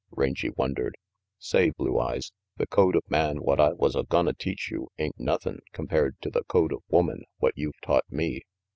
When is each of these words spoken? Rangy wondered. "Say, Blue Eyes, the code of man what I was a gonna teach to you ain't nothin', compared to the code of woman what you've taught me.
Rangy 0.09 0.49
wondered. 0.57 0.97
"Say, 1.37 1.69
Blue 1.69 1.99
Eyes, 1.99 2.31
the 2.57 2.65
code 2.65 2.95
of 2.95 3.03
man 3.07 3.37
what 3.37 3.61
I 3.61 3.73
was 3.73 3.95
a 3.95 4.01
gonna 4.01 4.33
teach 4.33 4.67
to 4.69 4.73
you 4.73 4.87
ain't 4.97 5.19
nothin', 5.19 5.59
compared 5.73 6.19
to 6.21 6.31
the 6.31 6.43
code 6.45 6.73
of 6.73 6.81
woman 6.89 7.21
what 7.37 7.53
you've 7.55 7.79
taught 7.83 8.05
me. 8.11 8.41